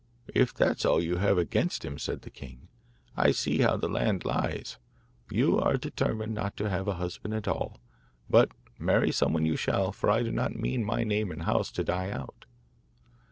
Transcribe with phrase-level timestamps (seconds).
[0.33, 2.69] 'If that's all you have against him,' said the king,
[3.15, 4.77] 'I see how the land lies.
[5.29, 7.79] You are determined not to have a husband at all;
[8.27, 11.83] but marry someone you shall, for I do not mean my name and house to
[11.83, 12.45] die out.